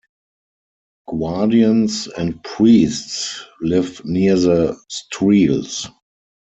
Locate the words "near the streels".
4.03-5.91